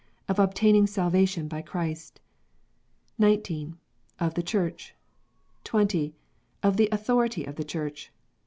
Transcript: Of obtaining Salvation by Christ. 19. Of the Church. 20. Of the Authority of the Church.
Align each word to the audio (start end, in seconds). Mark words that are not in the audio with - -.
Of 0.27 0.39
obtaining 0.39 0.87
Salvation 0.87 1.47
by 1.47 1.61
Christ. 1.61 2.21
19. 3.19 3.77
Of 4.19 4.33
the 4.33 4.41
Church. 4.41 4.95
20. 5.63 6.15
Of 6.63 6.77
the 6.77 6.89
Authority 6.91 7.45
of 7.45 7.55
the 7.55 7.63
Church. 7.63 8.11